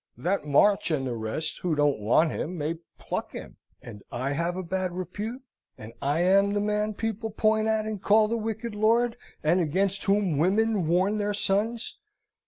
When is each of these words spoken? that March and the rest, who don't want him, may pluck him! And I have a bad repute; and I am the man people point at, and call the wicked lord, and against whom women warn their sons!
that 0.17 0.47
March 0.47 0.89
and 0.89 1.05
the 1.05 1.13
rest, 1.13 1.59
who 1.59 1.75
don't 1.75 1.99
want 1.99 2.31
him, 2.31 2.57
may 2.57 2.73
pluck 2.97 3.33
him! 3.33 3.57
And 3.83 4.01
I 4.11 4.31
have 4.31 4.55
a 4.57 4.63
bad 4.63 4.93
repute; 4.93 5.43
and 5.77 5.93
I 6.01 6.21
am 6.21 6.53
the 6.55 6.59
man 6.59 6.95
people 6.95 7.29
point 7.29 7.67
at, 7.67 7.85
and 7.85 8.01
call 8.01 8.27
the 8.27 8.35
wicked 8.35 8.73
lord, 8.73 9.15
and 9.43 9.59
against 9.61 10.05
whom 10.05 10.39
women 10.39 10.87
warn 10.87 11.19
their 11.19 11.35
sons! 11.35 11.99